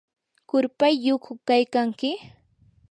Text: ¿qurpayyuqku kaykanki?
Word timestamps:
¿qurpayyuqku 0.49 1.31
kaykanki? 1.47 2.11